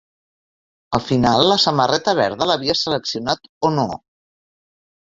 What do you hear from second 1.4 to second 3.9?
la samarreta verda l'havia seleccionat o no?